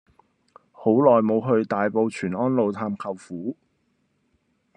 [0.71, 3.55] 好耐無去大埔全安路探舅父